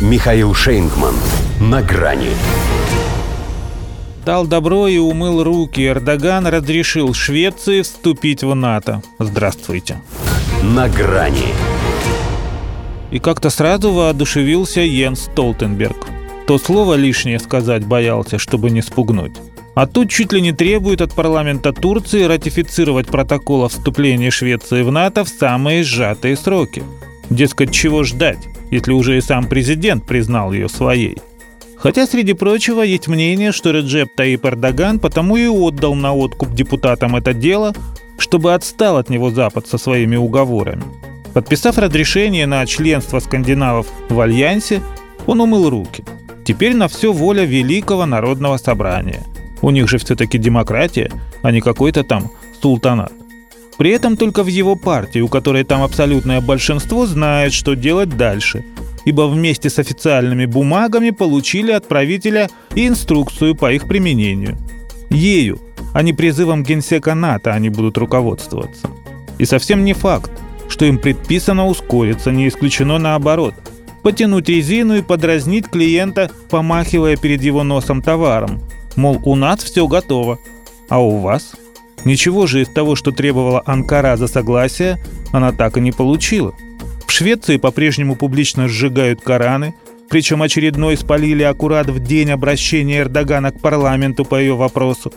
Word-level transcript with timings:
Михаил 0.00 0.54
Шейнгман. 0.54 1.14
На 1.60 1.82
грани. 1.82 2.30
Дал 4.24 4.46
добро 4.46 4.88
и 4.88 4.96
умыл 4.96 5.44
руки. 5.44 5.86
Эрдоган 5.86 6.46
разрешил 6.46 7.12
Швеции 7.12 7.82
вступить 7.82 8.42
в 8.42 8.54
НАТО. 8.54 9.02
Здравствуйте. 9.18 10.00
На 10.62 10.88
грани. 10.88 11.52
И 13.10 13.18
как-то 13.18 13.50
сразу 13.50 13.92
воодушевился 13.92 14.80
Йенс 14.80 15.24
Столтенберг. 15.24 16.06
То 16.46 16.56
слово 16.56 16.94
лишнее 16.94 17.38
сказать 17.38 17.84
боялся, 17.84 18.38
чтобы 18.38 18.70
не 18.70 18.80
спугнуть. 18.80 19.36
А 19.74 19.86
тут 19.86 20.08
чуть 20.08 20.32
ли 20.32 20.40
не 20.40 20.52
требует 20.52 21.02
от 21.02 21.12
парламента 21.14 21.74
Турции 21.74 22.24
ратифицировать 22.24 23.08
протокол 23.08 23.64
о 23.64 23.68
вступлении 23.68 24.30
Швеции 24.30 24.80
в 24.80 24.90
НАТО 24.90 25.24
в 25.24 25.28
самые 25.28 25.84
сжатые 25.84 26.38
сроки. 26.38 26.82
Дескать, 27.28 27.70
чего 27.70 28.02
ждать, 28.02 28.49
если 28.70 28.92
уже 28.92 29.18
и 29.18 29.20
сам 29.20 29.46
президент 29.46 30.04
признал 30.04 30.52
ее 30.52 30.68
своей. 30.68 31.18
Хотя, 31.76 32.06
среди 32.06 32.34
прочего, 32.34 32.82
есть 32.82 33.08
мнение, 33.08 33.52
что 33.52 33.70
Реджеп 33.70 34.14
Таип 34.14 34.44
Эрдоган 34.44 34.98
потому 34.98 35.36
и 35.36 35.46
отдал 35.46 35.94
на 35.94 36.14
откуп 36.14 36.52
депутатам 36.52 37.16
это 37.16 37.32
дело, 37.32 37.74
чтобы 38.18 38.52
отстал 38.52 38.98
от 38.98 39.08
него 39.08 39.30
Запад 39.30 39.66
со 39.66 39.78
своими 39.78 40.16
уговорами. 40.16 40.82
Подписав 41.32 41.78
разрешение 41.78 42.46
на 42.46 42.66
членство 42.66 43.18
скандинавов 43.20 43.86
в 44.08 44.20
Альянсе, 44.20 44.82
он 45.26 45.40
умыл 45.40 45.70
руки. 45.70 46.04
Теперь 46.44 46.74
на 46.74 46.88
все 46.88 47.12
воля 47.12 47.44
Великого 47.44 48.04
Народного 48.04 48.58
Собрания. 48.58 49.22
У 49.62 49.70
них 49.70 49.88
же 49.88 49.98
все-таки 49.98 50.38
демократия, 50.38 51.10
а 51.42 51.52
не 51.52 51.60
какой-то 51.60 52.02
там 52.02 52.30
султанат. 52.60 53.12
При 53.80 53.92
этом 53.92 54.18
только 54.18 54.42
в 54.42 54.46
его 54.46 54.76
партии, 54.76 55.20
у 55.20 55.28
которой 55.28 55.64
там 55.64 55.82
абсолютное 55.82 56.42
большинство, 56.42 57.06
знает, 57.06 57.54
что 57.54 57.74
делать 57.74 58.14
дальше, 58.14 58.62
ибо 59.06 59.22
вместе 59.22 59.70
с 59.70 59.78
официальными 59.78 60.44
бумагами 60.44 61.08
получили 61.08 61.72
от 61.72 61.88
правителя 61.88 62.50
инструкцию 62.74 63.54
по 63.54 63.72
их 63.72 63.88
применению. 63.88 64.58
Ею, 65.08 65.58
а 65.94 66.02
не 66.02 66.12
призывом 66.12 66.62
генсека 66.62 67.14
НАТО 67.14 67.54
они 67.54 67.70
будут 67.70 67.96
руководствоваться. 67.96 68.90
И 69.38 69.46
совсем 69.46 69.82
не 69.82 69.94
факт, 69.94 70.30
что 70.68 70.84
им 70.84 70.98
предписано 70.98 71.66
ускориться, 71.66 72.32
не 72.32 72.48
исключено 72.48 72.98
наоборот– 72.98 73.54
потянуть 74.02 74.50
резину 74.50 74.98
и 74.98 75.02
подразнить 75.02 75.68
клиента, 75.70 76.30
помахивая 76.50 77.16
перед 77.16 77.40
его 77.42 77.62
носом 77.62 78.02
товаром. 78.02 78.60
Мол, 78.96 79.22
у 79.24 79.36
нас 79.36 79.64
все 79.64 79.86
готово, 79.86 80.38
а 80.90 81.02
у 81.02 81.16
вас? 81.16 81.54
Ничего 82.04 82.46
же 82.46 82.62
из 82.62 82.68
того, 82.68 82.96
что 82.96 83.12
требовала 83.12 83.62
Анкара 83.66 84.16
за 84.16 84.26
согласие, 84.26 85.02
она 85.32 85.52
так 85.52 85.76
и 85.76 85.80
не 85.80 85.92
получила. 85.92 86.54
В 87.06 87.12
Швеции 87.12 87.56
по-прежнему 87.56 88.16
публично 88.16 88.68
сжигают 88.68 89.20
Кораны, 89.20 89.74
причем 90.08 90.42
очередной 90.42 90.96
спалили 90.96 91.42
аккурат 91.42 91.88
в 91.88 92.00
день 92.02 92.30
обращения 92.30 93.00
Эрдогана 93.00 93.52
к 93.52 93.60
парламенту 93.60 94.24
по 94.24 94.40
ее 94.40 94.56
вопросу. 94.56 95.12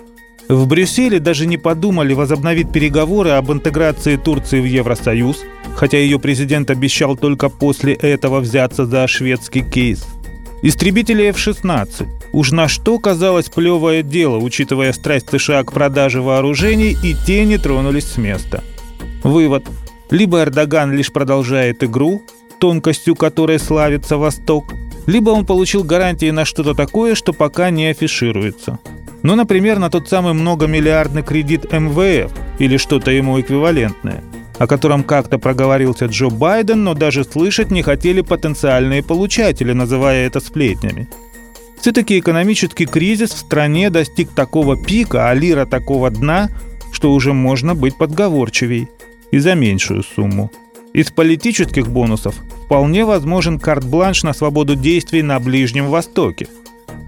В 0.49 0.67
Брюсселе 0.67 1.19
даже 1.19 1.45
не 1.45 1.57
подумали 1.57 2.13
возобновить 2.13 2.71
переговоры 2.71 3.31
об 3.31 3.51
интеграции 3.51 4.17
Турции 4.17 4.59
в 4.59 4.65
Евросоюз, 4.65 5.43
хотя 5.75 5.97
ее 5.97 6.19
президент 6.19 6.69
обещал 6.69 7.15
только 7.15 7.49
после 7.49 7.93
этого 7.93 8.39
взяться 8.39 8.85
за 8.85 9.07
шведский 9.07 9.61
кейс. 9.61 10.05
Истребители 10.65 11.25
F-16. 11.25 12.07
Уж 12.31 12.51
на 12.51 12.69
что 12.69 12.97
казалось 12.97 13.49
плевое 13.49 14.01
дело, 14.01 14.37
учитывая 14.37 14.93
страсть 14.93 15.29
США 15.29 15.61
к 15.65 15.73
продаже 15.73 16.21
вооружений, 16.21 16.95
и 17.03 17.13
те 17.13 17.43
не 17.43 17.57
тронулись 17.57 18.05
с 18.05 18.15
места. 18.15 18.63
Вывод. 19.23 19.65
Либо 20.09 20.41
Эрдоган 20.41 20.93
лишь 20.93 21.11
продолжает 21.11 21.83
игру, 21.83 22.23
тонкостью 22.59 23.17
которой 23.17 23.59
славится 23.59 24.15
Восток, 24.15 24.73
либо 25.05 25.31
он 25.31 25.45
получил 25.45 25.83
гарантии 25.83 26.29
на 26.29 26.45
что-то 26.45 26.73
такое, 26.73 27.15
что 27.15 27.33
пока 27.33 27.69
не 27.69 27.87
афишируется. 27.87 28.79
Ну, 29.21 29.35
например, 29.35 29.79
на 29.79 29.89
тот 29.89 30.07
самый 30.07 30.31
многомиллиардный 30.31 31.23
кредит 31.23 31.73
МВФ 31.73 32.31
или 32.59 32.77
что-то 32.77 33.11
ему 33.11 33.37
эквивалентное, 33.41 34.23
о 34.63 34.67
котором 34.67 35.03
как-то 35.03 35.39
проговорился 35.39 36.05
Джо 36.05 36.29
Байден, 36.29 36.85
но 36.85 36.93
даже 36.93 37.25
слышать 37.25 37.69
не 37.69 37.81
хотели 37.81 38.21
потенциальные 38.21 39.03
получатели, 39.03 39.73
называя 39.73 40.25
это 40.25 40.39
сплетнями. 40.39 41.09
Все-таки 41.81 42.17
экономический 42.17 42.85
кризис 42.85 43.31
в 43.31 43.37
стране 43.37 43.89
достиг 43.89 44.29
такого 44.31 44.81
пика, 44.81 45.29
а 45.29 45.33
лира 45.33 45.65
такого 45.65 46.09
дна, 46.09 46.49
что 46.93 47.11
уже 47.11 47.33
можно 47.33 47.75
быть 47.75 47.97
подговорчивей 47.97 48.87
и 49.31 49.39
за 49.39 49.53
меньшую 49.53 50.01
сумму. 50.01 50.49
Из 50.93 51.11
политических 51.11 51.89
бонусов 51.89 52.35
вполне 52.65 53.03
возможен 53.03 53.59
карт-бланш 53.59 54.23
на 54.23 54.31
свободу 54.31 54.75
действий 54.75 55.23
на 55.23 55.41
Ближнем 55.41 55.87
Востоке. 55.87 56.47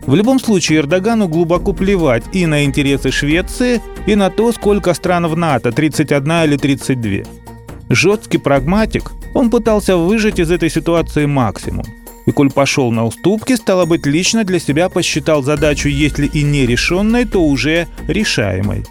В 0.05 0.13
любом 0.13 0.41
случае 0.41 0.79
Эрдогану 0.79 1.29
глубоко 1.29 1.71
плевать 1.71 2.25
и 2.33 2.45
на 2.47 2.65
интересы 2.65 3.11
Швеции, 3.11 3.81
и 4.05 4.15
на 4.15 4.29
то, 4.29 4.51
сколько 4.51 4.93
стран 4.93 5.27
в 5.27 5.37
НАТО, 5.37 5.71
31 5.71 6.31
или 6.43 6.57
32. 6.57 7.44
Жесткий 7.89 8.37
прагматик, 8.37 9.11
он 9.33 9.49
пытался 9.49 9.97
выжать 9.97 10.39
из 10.39 10.51
этой 10.51 10.69
ситуации 10.69 11.25
максимум. 11.25 11.85
И 12.25 12.31
коль 12.31 12.51
пошел 12.51 12.91
на 12.91 13.05
уступки, 13.05 13.55
стало 13.55 13.85
быть, 13.85 14.05
лично 14.05 14.43
для 14.43 14.59
себя 14.59 14.89
посчитал 14.89 15.43
задачу, 15.43 15.89
если 15.89 16.25
и 16.25 16.43
не 16.43 16.65
решенной, 16.65 17.25
то 17.25 17.43
уже 17.43 17.87
решаемой. 18.07 18.83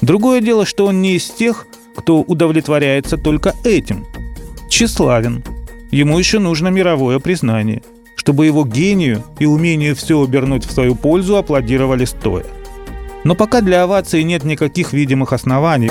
Другое 0.00 0.40
дело, 0.40 0.64
что 0.64 0.86
он 0.86 1.02
не 1.02 1.16
из 1.16 1.28
тех, 1.28 1.66
кто 1.94 2.22
удовлетворяется 2.22 3.18
только 3.18 3.54
этим. 3.64 4.06
Тщеславен. 4.68 5.44
Ему 5.90 6.18
еще 6.18 6.38
нужно 6.38 6.68
мировое 6.68 7.18
признание, 7.18 7.82
чтобы 8.16 8.46
его 8.46 8.64
гению 8.64 9.22
и 9.38 9.44
умению 9.44 9.94
все 9.94 10.22
обернуть 10.22 10.64
в 10.64 10.72
свою 10.72 10.94
пользу 10.94 11.36
аплодировали 11.36 12.06
стоя. 12.06 12.46
Но 13.24 13.34
пока 13.34 13.60
для 13.60 13.82
овации 13.82 14.22
нет 14.22 14.44
никаких 14.44 14.94
видимых 14.94 15.34
оснований. 15.34 15.90